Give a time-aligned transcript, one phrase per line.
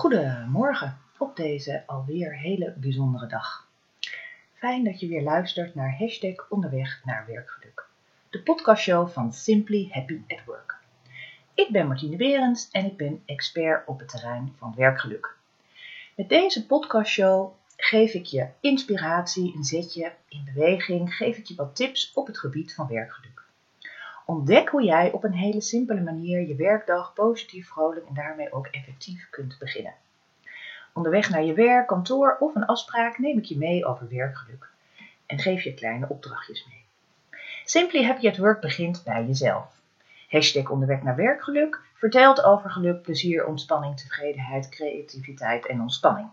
[0.00, 3.68] Goedemorgen op deze alweer hele bijzondere dag.
[4.52, 7.86] Fijn dat je weer luistert naar hashtag onderweg naar werkgeluk.
[8.30, 10.76] De podcastshow van Simply Happy at Work.
[11.54, 15.36] Ik ben Martine Berends en ik ben expert op het terrein van werkgeluk.
[16.16, 21.76] Met deze podcastshow geef ik je inspiratie, een zetje in beweging, geef ik je wat
[21.76, 23.42] tips op het gebied van werkgeluk.
[24.30, 28.66] Ontdek hoe jij op een hele simpele manier je werkdag positief, vrolijk en daarmee ook
[28.66, 29.94] effectief kunt beginnen.
[30.92, 34.68] Onderweg naar je werk, kantoor of een afspraak neem ik je mee over werkgeluk
[35.26, 36.84] en geef je kleine opdrachtjes mee.
[37.64, 39.80] Simply Happy at Work begint bij jezelf.
[40.28, 46.28] Hashtag onderweg naar werkgeluk vertelt over geluk, plezier, ontspanning, tevredenheid, creativiteit en ontspanning.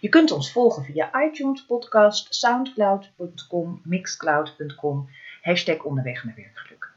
[0.00, 5.08] Je kunt ons volgen via iTunes, podcast, soundcloud.com, mixcloud.com,
[5.42, 6.87] hashtag onderweg naar werkgeluk.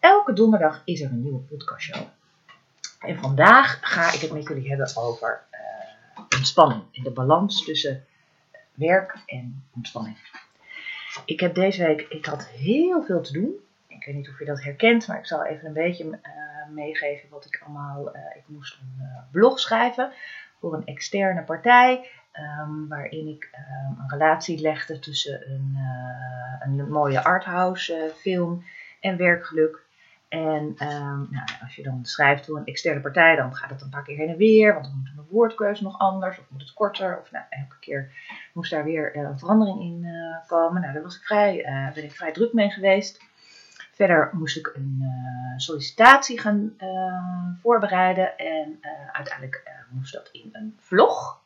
[0.00, 2.02] Elke donderdag is er een nieuwe podcastshow.
[3.00, 8.04] En vandaag ga ik het met jullie hebben over uh, ontspanning en de balans tussen
[8.74, 10.16] werk en ontspanning.
[11.24, 13.54] Ik heb deze week, ik had heel veel te doen.
[13.86, 17.28] Ik weet niet of je dat herkent, maar ik zal even een beetje uh, meegeven
[17.28, 18.08] wat ik allemaal.
[18.08, 20.12] Ik moest een blog schrijven
[20.60, 22.10] voor een externe partij.
[22.60, 25.78] Um, waarin ik um, een relatie legde tussen een,
[26.60, 28.64] een mooie arthouse film
[29.00, 29.85] en werkgeluk.
[30.28, 33.90] En um, nou, als je dan schrijft voor een externe partij, dan gaat het een
[33.90, 34.72] paar keer heen en weer.
[34.72, 37.20] Want dan moet mijn woordkeuze nog anders, of moet het korter.
[37.20, 38.12] Of nou, elke keer
[38.52, 40.80] moest daar weer uh, een verandering in uh, komen.
[40.80, 43.20] Nou, daar was ik vrij, uh, ben ik vrij druk mee geweest.
[43.92, 45.02] Verder moest ik een
[45.56, 46.76] sollicitatie gaan
[47.62, 48.38] voorbereiden.
[48.38, 48.78] En
[49.12, 51.40] uiteindelijk moest dat in een vlog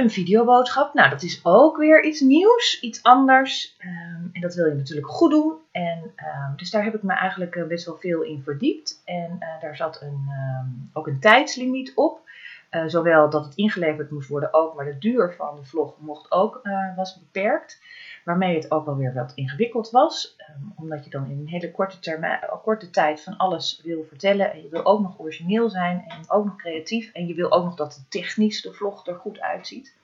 [0.00, 0.94] een videoboodschap.
[0.94, 3.76] Nou, dat is ook weer iets nieuws, iets anders.
[3.84, 5.52] Um, en dat wil je natuurlijk goed doen.
[5.72, 9.02] En, um, dus daar heb ik me eigenlijk uh, best wel veel in verdiept.
[9.04, 12.28] En uh, daar zat een, um, ook een tijdslimiet op.
[12.70, 16.30] Uh, zowel dat het ingeleverd moest worden ook, maar de duur van de vlog mocht
[16.30, 16.60] ook,
[16.96, 17.82] was beperkt.
[18.24, 20.36] Waarmee het ook wel weer wat ingewikkeld was.
[20.76, 24.52] omdat je dan in een hele korte, termijn, korte tijd van alles wil vertellen.
[24.52, 27.12] En je wil ook nog origineel zijn en ook nog creatief.
[27.12, 29.94] En je wil ook nog dat technisch de vlog er goed uitziet.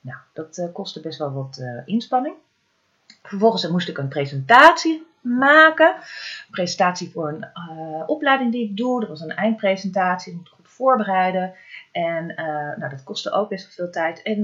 [0.00, 2.34] Nou, dat uh, kostte best wel wat uh, inspanning.
[3.22, 5.94] Vervolgens moest ik een presentatie maken.
[5.94, 9.00] Een presentatie voor een uh, opleiding die ik doe.
[9.00, 10.42] Dat was een eindpresentatie.
[10.80, 11.54] Voorbereiden.
[11.92, 12.26] En
[12.76, 14.22] nou, dat kostte ook best wel veel tijd.
[14.22, 14.38] En,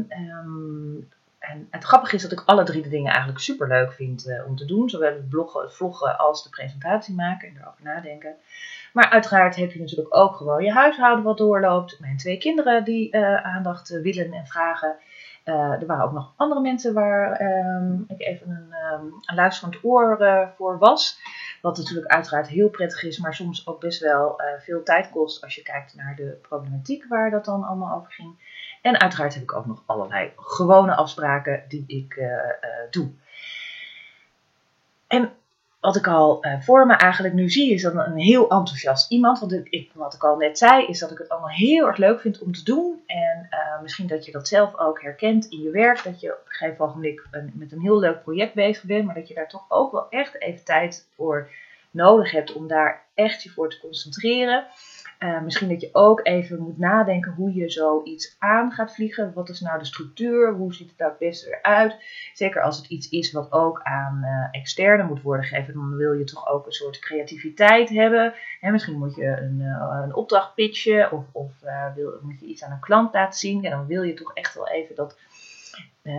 [0.44, 1.08] um,
[1.38, 4.56] en het grappige is dat ik alle drie de dingen eigenlijk super leuk vind om
[4.56, 4.88] te doen.
[4.88, 8.34] Zowel het bloggen, het vloggen als de presentatie maken en erover nadenken.
[8.92, 12.00] Maar uiteraard heb je natuurlijk ook gewoon je huishouden wat doorloopt.
[12.00, 14.96] Mijn twee kinderen die aandacht willen en vragen.
[15.48, 19.84] Uh, er waren ook nog andere mensen waar um, ik even een, um, een luisterend
[19.84, 21.20] oor uh, voor was.
[21.62, 25.42] Wat natuurlijk uiteraard heel prettig is, maar soms ook best wel uh, veel tijd kost
[25.42, 28.54] als je kijkt naar de problematiek waar dat dan allemaal over ging.
[28.82, 32.20] En uiteraard heb ik ook nog allerlei gewone afspraken die ik
[32.90, 33.10] doe.
[35.06, 35.32] En
[35.86, 39.38] wat ik al uh, voor me eigenlijk nu zie, is dat een heel enthousiast iemand.
[39.38, 42.20] Want ik, wat ik al net zei, is dat ik het allemaal heel erg leuk
[42.20, 43.02] vind om te doen.
[43.06, 46.04] En uh, misschien dat je dat zelf ook herkent in je werk.
[46.04, 49.04] Dat je op een gegeven moment met een heel leuk project bezig bent.
[49.04, 51.50] Maar dat je daar toch ook wel echt even tijd voor
[51.90, 54.66] nodig hebt om daar echt je voor te concentreren.
[55.18, 59.32] Uh, misschien dat je ook even moet nadenken hoe je zoiets aan gaat vliegen.
[59.34, 60.52] Wat is nou de structuur?
[60.52, 61.96] Hoe ziet het daar het beste weer uit?
[62.32, 66.12] Zeker als het iets is wat ook aan uh, externe moet worden gegeven, dan wil
[66.12, 68.34] je toch ook een soort creativiteit hebben.
[68.60, 71.52] Hè, misschien moet je een, uh, een opdracht pitchen of, of
[72.22, 73.64] moet je iets aan een klant laten zien.
[73.64, 75.18] En dan wil je toch echt wel even dat,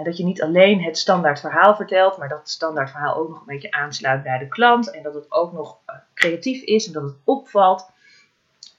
[0.04, 3.40] dat je niet alleen het standaard verhaal vertelt, maar dat het standaard verhaal ook nog
[3.40, 4.92] een beetje aansluit bij de klant.
[4.92, 5.78] En dat het ook nog
[6.14, 7.96] creatief is en dat het opvalt.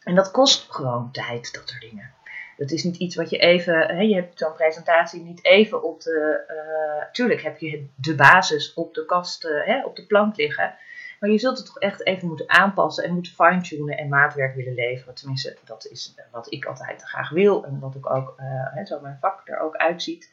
[0.08, 2.10] En dat kost gewoon tijd, dat soort dingen.
[2.56, 6.00] Dat is niet iets wat je even, hè, je hebt zo'n presentatie niet even op
[6.00, 10.36] de, uh, tuurlijk heb je de basis op de kast, uh, hè, op de plank
[10.36, 10.74] liggen.
[11.20, 14.74] Maar je zult het toch echt even moeten aanpassen en moeten fine-tunen en maatwerk willen
[14.74, 15.14] leveren.
[15.14, 18.44] Tenminste, dat is wat ik altijd graag wil en wat ook, uh,
[18.74, 20.30] hè, zo mijn vak er ook uitziet.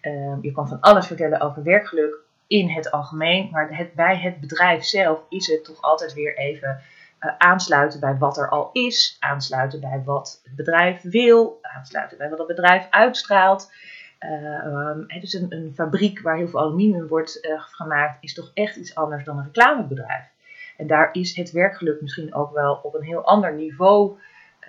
[0.00, 2.14] Ehm, je kan van alles vertellen over werkgeluk
[2.46, 6.82] in het algemeen, maar bij het bedrijf zelf is het toch altijd weer even
[7.38, 12.38] aansluiten bij wat er al is, aansluiten bij wat het bedrijf wil, aansluiten bij wat
[12.38, 13.72] het bedrijf uitstraalt.
[14.20, 18.76] Um, dus een, een, fabriek waar heel veel aluminium wordt uh, gemaakt, is toch echt
[18.76, 20.24] iets anders dan een reclamebedrijf.
[20.76, 24.18] En daar is het werkgeluk misschien ook wel op een heel ander niveau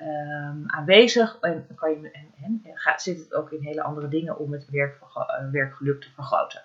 [0.02, 1.38] um, aanwezig.
[1.42, 4.70] En, kan je, en, en gaat, zit het ook in hele andere dingen om het
[4.70, 4.98] werk,
[5.52, 6.62] werkgeluk te vergroten.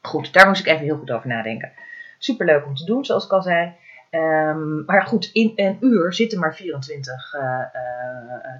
[0.00, 1.72] Goed, daar moest ik even heel goed over nadenken.
[2.18, 3.74] Superleuk om te doen, zoals ik al zei.
[4.16, 7.60] Ehm, maar goed, in een uur zitten maar 24 uh,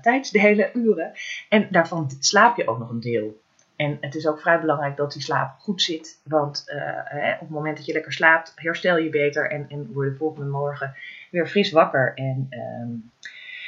[0.01, 1.13] tijdsdelen, uren.
[1.49, 3.41] En daarvan slaap je ook nog een deel.
[3.77, 6.21] En het is ook vrij belangrijk dat die slaap goed zit.
[6.25, 10.11] Want hè, op het moment dat je lekker slaapt, herstel je beter en, en word
[10.11, 10.95] je volgende morgen
[11.31, 12.13] weer fris wakker.
[12.15, 12.89] En, ehm,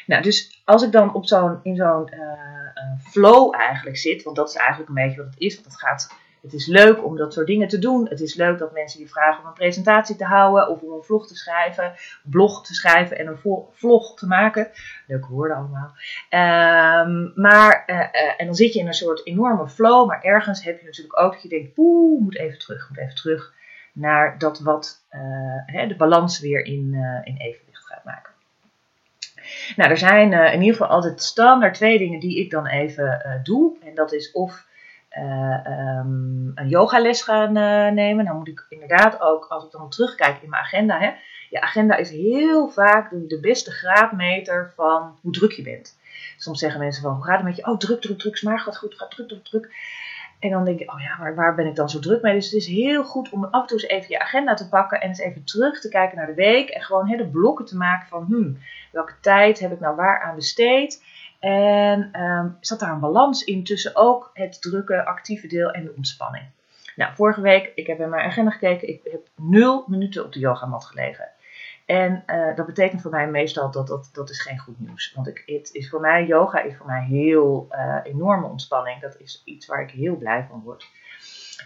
[0.07, 2.11] nou, dus als ik dan op zo'n, in zo'n
[3.01, 6.15] flow eigenlijk zit, want dat is eigenlijk een beetje wat het is, want het gaat
[6.43, 8.09] het is leuk om dat soort dingen te doen.
[8.09, 11.03] Het is leuk dat mensen je vragen om een presentatie te houden of om een
[11.03, 11.93] vlog te schrijven,
[12.23, 14.69] blog te schrijven en een vlog te maken.
[15.07, 15.93] Leuke woorden allemaal.
[17.05, 20.65] Um, maar, uh, uh, en dan zit je in een soort enorme flow, maar ergens
[20.65, 23.53] heb je natuurlijk ook dat je denkt, poeh, moet even terug, moet even terug
[23.93, 25.21] naar dat wat uh,
[25.67, 26.95] hè, de balans weer in,
[27.25, 28.33] in evenwicht gaat maken.
[29.77, 33.77] Nou, er zijn in ieder geval altijd standaard twee dingen die ik dan even doe.
[33.85, 34.67] En dat is of
[35.17, 38.25] um, een yogales gaan uh, nemen.
[38.25, 41.11] Dan moet ik inderdaad ook, als ik dan terugkijk in mijn agenda, hè,
[41.51, 45.99] je agenda is heel vaak de, beste graadmeter van hoe druk je bent.
[46.37, 47.67] Soms zeggen mensen van, hoe gaat het met je?
[47.67, 49.71] Oh, druk, druk, druk, maar gaat goed, gaat druk, druk, druk.
[50.39, 52.35] En dan denk ik, oh ja, maar waar ben ik dan zo druk mee?
[52.35, 55.01] Dus het is heel goed om af en toe eens even je agenda te pakken
[55.01, 56.69] en eens even terug te kijken naar de week.
[56.69, 58.59] En gewoon hele blokken te maken van, hmm,
[58.93, 61.03] welke tijd heb ik nou waar aan besteed?
[61.39, 65.93] En um, zat daar een balans in tussen ook het drukke, actieve deel en de
[65.97, 66.45] ontspanning.
[66.97, 70.39] Nou, vorige week, ik heb in mijn agenda gekeken, ik heb nul minuten op de
[70.39, 71.29] yogamat gelegen.
[71.87, 75.13] En uh, dat betekent voor mij meestal dat dat, dat is geen goed nieuws.
[75.15, 79.01] Want ik, het is voor mij, yoga is voor mij heel uh, enorme ontspanning.
[79.01, 80.87] Dat is iets waar ik heel blij van word.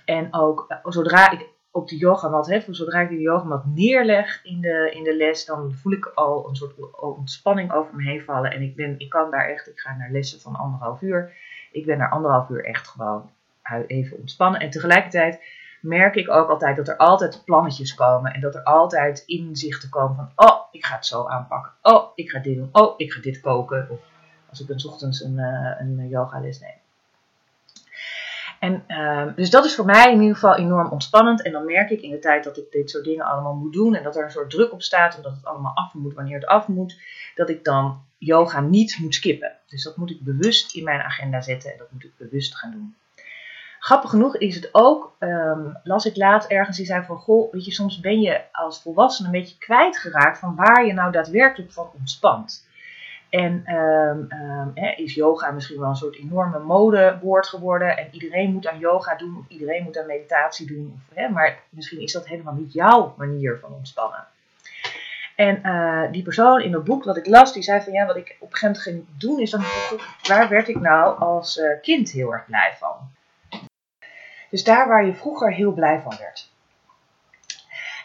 [0.05, 4.61] En ook uh, zodra ik op de yogamat, hè, zodra ik die yogamat neerleg in
[4.61, 8.51] de, in de les, dan voel ik al een soort ontspanning over me heen vallen.
[8.51, 11.33] En ik, ben, ik kan daar echt, ik ga naar lessen van anderhalf uur.
[11.73, 13.31] Ik ben naar anderhalf uur echt gewoon
[13.87, 14.61] even ontspannen.
[14.61, 15.43] En tegelijkertijd
[15.81, 18.33] merk ik ook altijd dat er altijd plannetjes komen.
[18.33, 21.73] En dat er altijd inzichten komen van, oh, ik ga het zo aanpakken.
[21.83, 22.69] Oh, ik ga dit doen.
[22.73, 23.87] Oh, ik ga dit koken.
[23.91, 24.01] Of
[24.49, 26.81] als ik een ochtends een, uh, een yogales neem.
[28.62, 31.43] En, uh, dus dat is voor mij in ieder geval enorm ontspannend.
[31.43, 33.94] En dan merk ik in de tijd dat ik dit soort dingen allemaal moet doen
[33.94, 36.35] en dat er een soort druk op staat en dat het allemaal af moet wanneer
[36.35, 37.00] het af moet,
[37.35, 39.53] dat ik dan yoga niet moet skippen.
[39.67, 42.70] Dus dat moet ik bewust in mijn agenda zetten en dat moet ik bewust gaan
[42.70, 42.94] doen.
[43.79, 47.65] Grappig genoeg is het ook, um, las ik laatst ergens, die zei van, goh, weet
[47.65, 51.91] je, soms ben je als volwassene een beetje kwijtgeraakt van waar je nou daadwerkelijk van
[51.99, 52.67] ontspant.
[53.32, 57.96] En um, um, is yoga misschien wel een soort enorme modewoord geworden.
[57.96, 61.02] En iedereen moet aan yoga doen iedereen moet aan meditatie doen.
[61.14, 64.26] Of, maar misschien is dat helemaal niet jouw manier van ontspannen.
[65.37, 68.17] En uh, die persoon in het boek wat ik las, die zei van ja, wat
[68.17, 69.64] ik op een gegeven moment ging doen is dan
[70.29, 72.96] waar werd ik nou als uh, kind heel erg blij van?
[74.50, 76.50] Dus daar waar je vroeger heel blij van werd.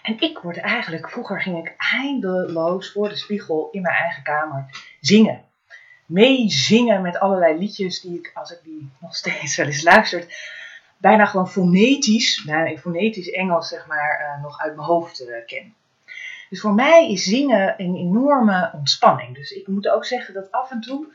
[0.02, 4.66] En ik word eigenlijk, vroeger ging ik eindeloos voor de spiegel in mijn eigen kamer
[5.02, 5.46] zingen.
[6.06, 10.26] Meezingen met allerlei liedjes die ik, als ik die nog steeds wel eens luister,
[10.98, 15.74] bijna gewoon fonetisch, nou, fonetisch Engels zeg maar, uh, nog uit mijn hoofd uh, ken.
[16.50, 19.36] Dus voor mij is zingen een enorme ontspanning.
[19.36, 21.08] Dus ik moet ook zeggen dat af en toe,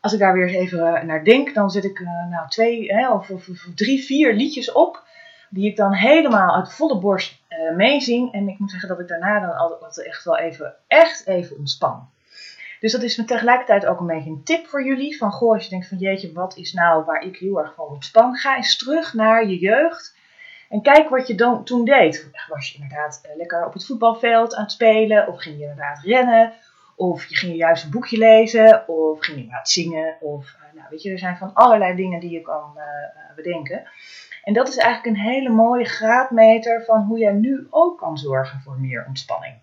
[0.00, 2.00] als ik daar weer even naar denk, dan zet ik
[2.30, 5.02] nou twee hè, of, of, of, drie, vier liedjes op
[5.50, 7.40] die ik dan helemaal uit volle borst
[7.76, 8.32] meezing.
[8.32, 12.08] En ik moet zeggen dat ik daarna dan altijd echt wel even, echt even ontspan.
[12.82, 15.16] Dus dat is me tegelijkertijd ook een beetje een tip voor jullie.
[15.16, 17.86] Van goh, als je denkt van jeetje, wat is nou waar ik heel erg van
[17.86, 18.36] ontspan?
[18.36, 20.16] Ga eens terug naar je jeugd.
[20.68, 22.30] En kijk wat je dan toen deed.
[22.48, 25.28] Was je inderdaad uh, lekker op het voetbalveld aan het spelen?
[25.28, 26.52] Of ging je inderdaad rennen?
[26.96, 28.88] Of je ging juist een boekje lezen?
[28.88, 30.16] Of ging je inderdaad zingen?
[30.20, 32.78] Of uh, nou weet je, er zijn van allerlei dingen die je kan
[33.36, 33.82] bedenken.
[34.44, 38.60] En dat is eigenlijk een hele mooie graadmeter van hoe jij nu ook kan zorgen
[38.60, 39.61] voor meer ontspanning.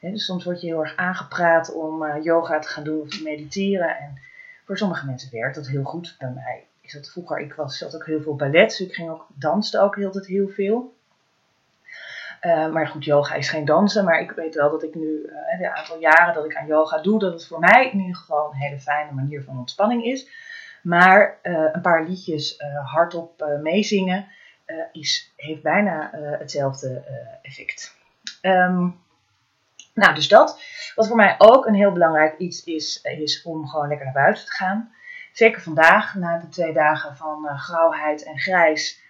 [0.00, 3.22] Dus soms word je heel erg aangepraat om uh, yoga te gaan doen of te
[3.22, 3.98] mediteren.
[3.98, 4.18] En
[4.64, 6.16] voor sommige mensen werkt dat heel goed.
[6.18, 9.10] Bij mij is dat vroeger, ik was, zat ook heel veel ballet, dus ik ging
[9.10, 10.96] ook, danste ook heel, heel veel.
[12.42, 15.58] Uh, maar goed, yoga is geen dansen, maar ik weet wel dat ik nu, uh,
[15.58, 18.50] de aantal jaren dat ik aan yoga doe, dat het voor mij in ieder geval
[18.50, 20.28] een hele fijne manier van ontspanning is.
[20.82, 24.26] Maar een paar liedjes hardop meezingen
[24.92, 27.02] is, heeft bijna hetzelfde
[27.42, 27.96] effect.
[28.42, 29.00] Um,
[29.98, 30.62] nou, dus dat.
[30.94, 34.44] Wat voor mij ook een heel belangrijk iets is, is om gewoon lekker naar buiten
[34.44, 34.92] te gaan.
[35.32, 39.00] Zeker vandaag, na de twee dagen van grauwheid en grijs,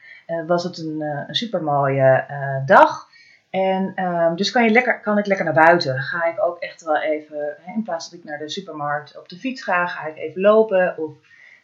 [0.47, 2.25] was het een, een supermooie
[2.67, 3.09] dag.
[3.51, 5.99] En um, dus kan, je lekker, kan ik lekker naar buiten.
[5.99, 9.29] Ga ik ook echt wel even, hè, in plaats dat ik naar de supermarkt op
[9.29, 10.95] de fiets ga, ga ik even lopen.
[10.99, 11.13] Of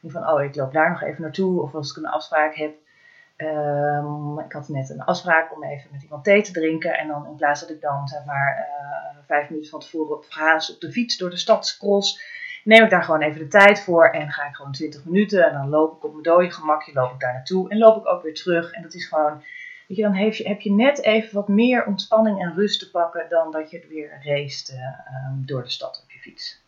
[0.02, 1.62] van, oh, ik loop daar nog even naartoe.
[1.62, 2.74] Of als ik een afspraak heb,
[3.36, 6.98] Ehm, ik had net een afspraak om even met iemand thee te drinken.
[6.98, 10.24] En dan in plaats dat ik dan zeg maar uh, vijf minuten van tevoren op
[10.24, 12.22] verhaas op de fiets door de stad cross,
[12.64, 14.10] neem ik daar gewoon even de tijd voor.
[14.10, 15.44] En ga ik gewoon 20 minuten.
[15.46, 17.70] En dan loop ik op mijn dode gemakje, loop ik daar naartoe.
[17.70, 18.72] En loop ik ook weer terug.
[18.72, 19.42] En dat is gewoon,
[19.88, 22.90] weet je, dan heb je, heb je net even wat meer ontspanning en rust te
[22.90, 24.80] pakken dan dat je weer race uh,
[25.32, 26.62] door de stad op je fiets.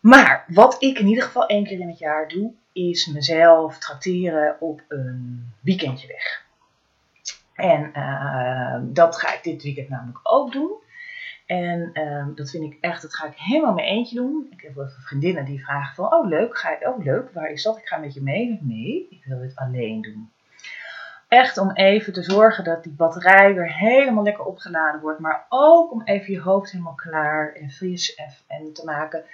[0.00, 4.56] Maar wat ik in ieder geval één keer in het jaar doe, is mezelf tracteren
[4.60, 6.44] op een weekendje weg.
[7.54, 10.72] En uh, dat ga ik dit weekend namelijk ook doen.
[11.46, 14.46] En uh, dat vind ik echt, dat ga ik helemaal mee eentje doen.
[14.50, 17.62] Ik heb wel vriendinnen die vragen van, oh leuk, ga ik, oh leuk, waar is
[17.62, 17.78] dat?
[17.78, 18.58] Ik ga met je mee.
[18.62, 20.30] Nee, ik wil dit alleen doen.
[21.32, 25.20] Echt om even te zorgen dat die batterij weer helemaal lekker opgeladen wordt.
[25.20, 28.14] Maar ook om even je hoofd helemaal klaar en fris
[28.46, 29.24] en te maken.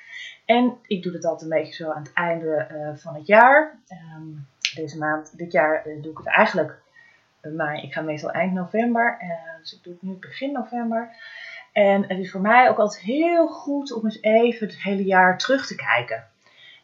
[0.45, 3.79] En ik doe het altijd een beetje zo aan het einde uh, van het jaar.
[4.17, 6.79] Um, deze maand, dit jaar uh, doe ik het eigenlijk,
[7.43, 9.19] uh, maar ik ga meestal eind november.
[9.61, 11.17] dus ik doe het nu begin november.
[11.73, 15.39] En het is voor mij ook altijd heel goed om eens even het hele jaar
[15.39, 16.27] terug te kijken.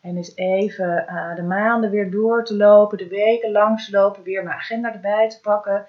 [0.04, 1.06] En eens even
[1.36, 5.28] de maanden weer door te lopen, de weken langs te lopen, weer mijn agenda erbij
[5.28, 5.86] te pakken.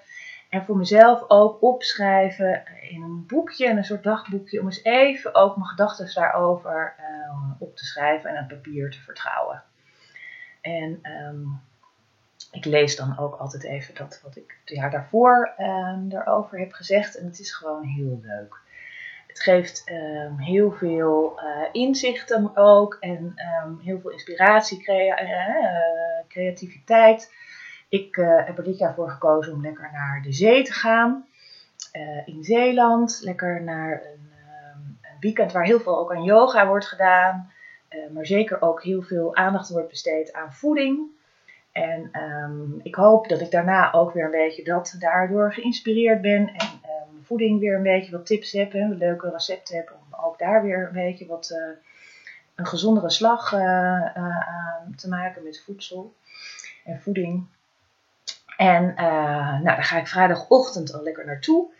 [0.48, 5.56] En voor mezelf ook opschrijven in een boekje, een soort dagboekje, om eens even ook
[5.56, 9.62] mijn gedachten daarover uh, op te schrijven en aan papier te vertrouwen.
[10.60, 11.60] En um,
[12.52, 16.72] ik lees dan ook altijd even dat wat ik het jaar daarvoor um, daarover heb
[16.72, 17.16] gezegd.
[17.16, 18.64] En het is gewoon heel leuk.
[19.36, 23.34] Het geeft um, heel veel uh, inzichten ook en
[23.82, 25.28] heel veel inspiratie, crea uh,
[26.28, 27.32] creativiteit.
[27.88, 31.26] Ik heb er dit jaar voor gekozen om lekker naar de zee te gaan.
[32.24, 33.20] In Zeeland.
[33.22, 34.30] Lekker naar een,
[34.74, 37.52] um, een, weekend waar heel veel ook aan yoga wordt gedaan.
[38.12, 41.00] Maar zeker ook heel veel aandacht wordt besteed aan voeding.
[41.72, 42.10] En
[42.82, 46.48] ik hoop dat ik daarna ook weer een beetje dat daardoor geïnspireerd ben.
[46.48, 46.80] En
[47.22, 48.74] voeding weer een beetje wat tips heb.
[48.74, 49.92] En leuke recepten heb.
[49.92, 51.54] Om ook daar weer een beetje wat
[52.54, 56.14] een gezondere slag aan te maken met voedsel
[56.84, 57.46] en voeding.
[58.56, 61.70] En nou, daar ga ik vrijdagochtend al lekker naartoe.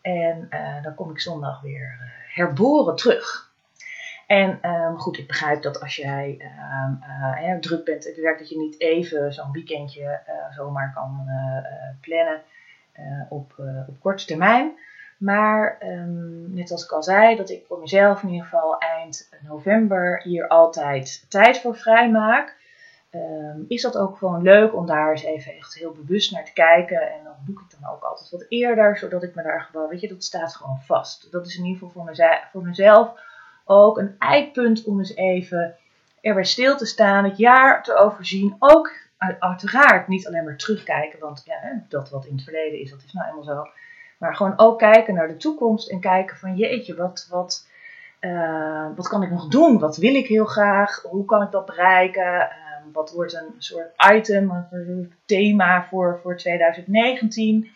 [0.00, 0.48] En
[0.82, 3.52] dan kom ik zondag weer herboren terug.
[4.26, 6.52] En um, goed, ik begrijp dat als jij
[7.50, 11.28] um, druk bent en werkt, dat je niet even zo'n weekendje zomaar kan
[12.00, 12.42] plannen
[13.28, 13.54] op,
[13.88, 14.72] op korte termijn.
[15.18, 19.28] Maar um, net als ik al zei, dat ik voor mezelf in ieder geval eind
[19.48, 22.56] november hier altijd tijd voor vrij maak.
[23.10, 26.52] Um, is dat ook gewoon leuk om daar eens even echt heel bewust naar te
[26.52, 27.12] kijken.
[27.12, 30.00] En dan boek ik dan ook altijd wat eerder, zodat ik me daar gewoon, weet
[30.00, 31.32] je, dat staat gewoon vast.
[31.32, 32.14] Dat is in ieder geval voor,
[32.52, 33.20] voor mezelf
[33.64, 35.76] ook een eikpunt om eens even
[36.20, 38.56] erbij stil te staan, het jaar te overzien.
[38.58, 38.90] Ook
[39.38, 43.12] uiteraard niet alleen maar terugkijken, want ja, dat wat in het verleden is, dat is
[43.12, 43.66] nou eenmaal zo.
[44.18, 47.68] Maar gewoon ook kijken naar de toekomst en kijken van jeetje, wat, wat,
[48.20, 49.78] uh, wat kan ik nog doen?
[49.78, 51.02] Wat wil ik heel graag?
[51.02, 52.48] Hoe kan ik dat bereiken?
[52.92, 57.70] wat wordt een soort item, een thema voor, voor 2019.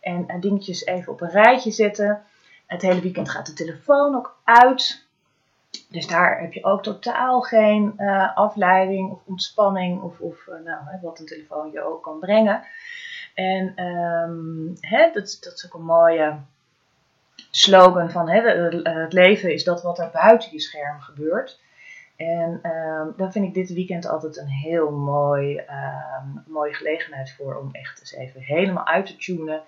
[0.00, 2.22] En, en dingetjes even op een rijtje zetten.
[2.66, 5.06] Het hele weekend gaat de telefoon ook uit.
[5.88, 10.78] Dus daar heb je ook totaal geen uh, afleiding of ontspanning of, of uh, nou,
[10.84, 12.62] hè, wat een telefoon je ook kan brengen.
[13.34, 16.36] En um, hè, dat, dat is ook een mooie
[17.50, 18.40] slogan van hè,
[18.82, 21.60] het leven is dat wat er buiten je scherm gebeurt.
[22.16, 27.56] En um, daar vind ik dit weekend altijd een heel mooi, um, mooie gelegenheid voor
[27.56, 29.62] om echt eens even helemaal uit te tunen,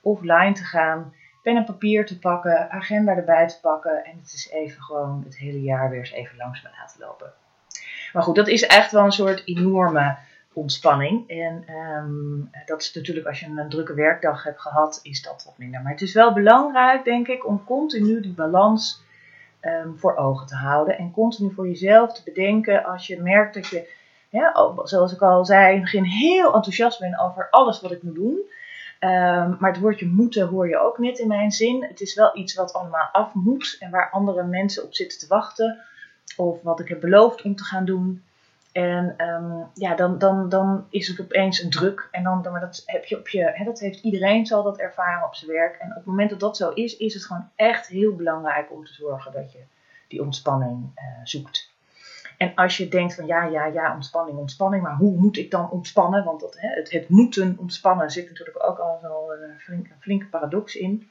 [0.00, 1.14] offline te gaan,
[1.48, 5.38] pen en papier te pakken, agenda erbij te pakken en het is even gewoon het
[5.38, 7.32] hele jaar weer eens even langs me laten lopen.
[8.12, 10.16] Maar goed, dat is echt wel een soort enorme
[10.52, 11.28] ontspanning.
[11.28, 15.58] En um, dat is natuurlijk als je een drukke werkdag hebt gehad, is dat wat
[15.58, 15.82] minder.
[15.82, 19.02] Maar het is wel belangrijk, denk ik, om continu die balans
[19.60, 20.98] um, voor ogen te houden.
[20.98, 23.88] En continu voor jezelf te bedenken als je merkt dat je,
[24.28, 28.38] ja, zoals ik al zei, begin heel enthousiast bent over alles wat ik moet doen.
[29.00, 31.84] Um, maar het woordje moeten hoor je ook net in mijn zin.
[31.84, 35.26] Het is wel iets wat allemaal af moet en waar andere mensen op zitten te
[35.26, 35.78] wachten.
[36.36, 38.22] Of wat ik heb beloofd om te gaan doen.
[38.72, 42.08] En um, ja, dan, dan, dan is het opeens een druk.
[42.10, 45.26] En dan, maar dat heb je op je, hè, dat heeft iedereen zal dat ervaren
[45.26, 45.76] op zijn werk.
[45.76, 48.84] En op het moment dat dat zo is, is het gewoon echt heel belangrijk om
[48.84, 49.58] te zorgen dat je
[50.08, 51.67] die ontspanning uh, zoekt.
[52.38, 55.70] En als je denkt van ja, ja, ja, ontspanning, ontspanning, maar hoe moet ik dan
[55.70, 56.24] ontspannen?
[56.24, 60.26] Want dat, hè, het, het moeten ontspannen zit natuurlijk ook al een, flink, een flinke
[60.26, 61.10] paradox in.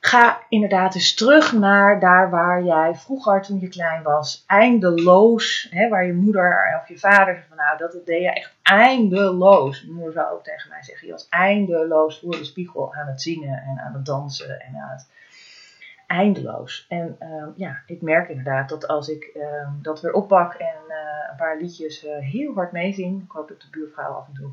[0.00, 5.88] Ga inderdaad eens terug naar daar waar jij vroeger toen je klein was, eindeloos, hè,
[5.88, 9.82] waar je moeder of je vader zegt van nou dat deed je echt eindeloos.
[9.82, 13.22] Mijn moeder zou ook tegen mij zeggen, je was eindeloos voor de spiegel aan het
[13.22, 15.06] zingen en aan het dansen en aan het
[16.10, 16.86] eindeloos.
[16.88, 20.96] En ehm, ja, ik merk inderdaad dat als ik ehm, dat weer oppak en uh,
[21.30, 24.50] een paar liedjes uh, heel hard meezing, ik hoop dat de buurvrouw af en toe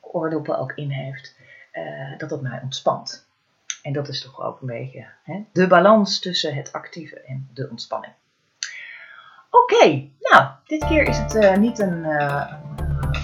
[0.00, 1.36] oordoppen ook in heeft,
[1.72, 3.26] uh, dat dat mij ontspant.
[3.82, 7.68] En dat is toch ook een beetje hè, de balans tussen het actieve en de
[7.70, 8.12] ontspanning.
[9.50, 12.02] Oké, nou, dit keer is het niet een,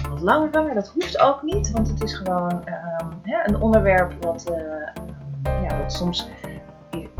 [0.09, 4.43] wat langere, maar dat hoeft ook niet, want het is gewoon uh, een onderwerp wat,
[5.43, 6.29] ja, wat soms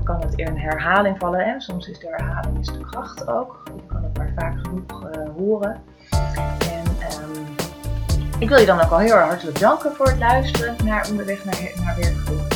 [0.10, 1.40] kan het in een herhaling vallen.
[1.40, 1.60] Hè?
[1.60, 3.64] Soms is de herhaling is de kracht ook.
[3.76, 5.82] Je kan het maar vaak genoeg uh, horen.
[6.60, 6.86] En
[7.22, 7.46] um,
[8.40, 11.72] ik wil je dan ook al heel hartelijk danken voor het luisteren naar Onderweg naar,
[11.84, 12.54] naar Werkgeluk.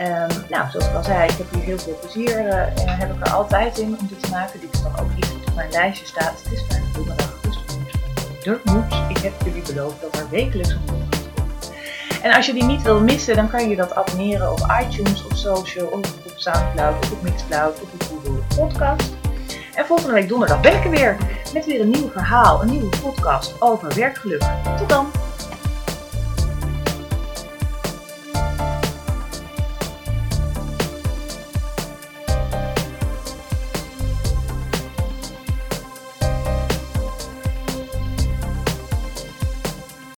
[0.00, 3.26] Um, nou, zoals ik al zei, ik heb hier heel veel plezier uh, heb ik
[3.26, 4.60] er altijd in om dit te maken.
[4.60, 6.42] Dit is dan ook iets wat op mijn lijstje staat.
[6.42, 7.58] Het is bijna donderdag, dus
[8.44, 8.94] er moet.
[9.08, 11.19] Ik heb jullie beloofd dat er wekelijks een.
[12.22, 15.36] En als je die niet wil missen, dan kan je dat abonneren op iTunes of
[15.36, 19.12] Social of op Soundcloud of op Mixcloud of op Google Podcast.
[19.74, 21.16] En volgende week donderdag ben ik er weer
[21.54, 24.42] met weer een nieuw verhaal, een nieuwe podcast over werkgeluk.
[24.78, 25.29] Tot dan!